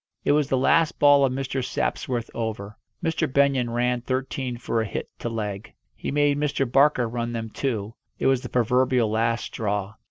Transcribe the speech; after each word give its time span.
It 0.25 0.31
was 0.31 0.49
the 0.49 0.57
last 0.57 0.97
ball 0.97 1.23
of 1.23 1.31
Mr. 1.31 1.63
Sapsworth's 1.63 2.31
over. 2.33 2.75
Mr. 3.03 3.31
Benyon 3.31 3.69
ran 3.69 4.01
thirteen 4.01 4.57
for 4.57 4.81
a 4.81 4.87
hit 4.87 5.09
to 5.19 5.29
leg. 5.29 5.73
He 5.95 6.09
made 6.09 6.39
Mr. 6.39 6.65
Barker 6.65 7.07
run 7.07 7.33
them 7.33 7.51
too 7.51 7.93
it 8.17 8.25
was 8.25 8.41
the 8.41 8.49
proverbial 8.49 9.11
last 9.11 9.43
straw. 9.43 9.93